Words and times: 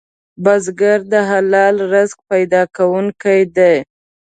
بزګر 0.43 0.99
د 1.13 1.13
حلال 1.29 1.75
رزق 1.93 2.17
پیدا 2.31 2.61
کوونکی 2.75 3.41
دی 3.55 3.75